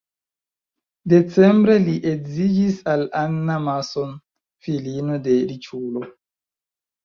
Decembre 1.11 1.75
li 1.83 1.93
edziĝis 2.13 2.81
al 2.95 3.05
Anna 3.21 3.61
Mason, 3.69 4.19
filino 4.67 5.23
de 5.31 5.41
riĉulo. 5.55 6.07